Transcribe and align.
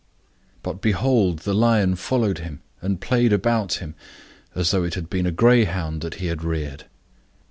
But 0.63 0.81
behold 0.81 1.41
the 1.41 1.53
lion 1.53 1.95
followed 1.95 2.39
him, 2.39 2.63
and 2.81 2.99
played 2.99 3.31
about 3.31 3.73
him, 3.73 3.93
as 4.55 4.71
though 4.71 4.83
it 4.83 4.95
had 4.95 5.11
been 5.11 5.27
a 5.27 5.31
greyhound 5.31 6.01
that 6.01 6.15
he 6.15 6.25
had 6.25 6.43
reared. 6.43 6.85